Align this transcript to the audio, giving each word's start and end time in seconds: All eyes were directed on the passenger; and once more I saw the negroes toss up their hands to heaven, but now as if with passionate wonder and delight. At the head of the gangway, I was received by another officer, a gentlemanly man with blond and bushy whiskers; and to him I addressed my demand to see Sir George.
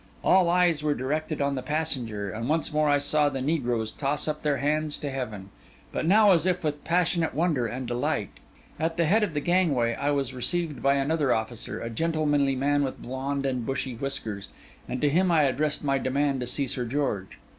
All 0.23 0.49
eyes 0.49 0.81
were 0.81 0.95
directed 0.95 1.43
on 1.43 1.53
the 1.53 1.61
passenger; 1.61 2.31
and 2.31 2.49
once 2.49 2.73
more 2.73 2.89
I 2.89 2.97
saw 2.97 3.29
the 3.29 3.39
negroes 3.39 3.91
toss 3.91 4.27
up 4.27 4.41
their 4.41 4.57
hands 4.57 4.97
to 4.97 5.11
heaven, 5.11 5.51
but 5.91 6.07
now 6.07 6.31
as 6.31 6.47
if 6.47 6.63
with 6.63 6.83
passionate 6.83 7.35
wonder 7.35 7.67
and 7.67 7.85
delight. 7.85 8.31
At 8.79 8.97
the 8.97 9.05
head 9.05 9.21
of 9.21 9.35
the 9.35 9.39
gangway, 9.39 9.93
I 9.93 10.09
was 10.09 10.33
received 10.33 10.81
by 10.81 10.95
another 10.95 11.31
officer, 11.31 11.83
a 11.83 11.91
gentlemanly 11.91 12.55
man 12.55 12.83
with 12.83 12.99
blond 12.99 13.45
and 13.45 13.63
bushy 13.63 13.93
whiskers; 13.93 14.47
and 14.89 14.99
to 15.01 15.09
him 15.11 15.31
I 15.31 15.43
addressed 15.43 15.83
my 15.83 15.99
demand 15.99 16.39
to 16.39 16.47
see 16.47 16.65
Sir 16.65 16.85
George. 16.85 17.37